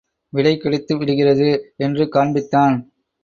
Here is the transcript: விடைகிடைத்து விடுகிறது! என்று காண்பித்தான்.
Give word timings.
விடைகிடைத்து 0.33 0.93
விடுகிறது! 0.97 1.49
என்று 1.77 2.05
காண்பித்தான். 2.05 2.77